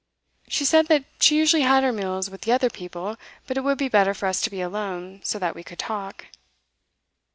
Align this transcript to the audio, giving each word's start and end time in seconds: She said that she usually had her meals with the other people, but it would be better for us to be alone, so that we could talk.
She 0.47 0.65
said 0.65 0.87
that 0.87 1.05
she 1.19 1.37
usually 1.37 1.61
had 1.61 1.83
her 1.83 1.91
meals 1.93 2.27
with 2.27 2.41
the 2.41 2.51
other 2.51 2.71
people, 2.71 3.17
but 3.45 3.55
it 3.55 3.61
would 3.63 3.77
be 3.77 3.87
better 3.87 4.15
for 4.15 4.25
us 4.25 4.41
to 4.41 4.49
be 4.49 4.59
alone, 4.59 5.21
so 5.23 5.37
that 5.37 5.53
we 5.53 5.63
could 5.63 5.77
talk. 5.77 6.25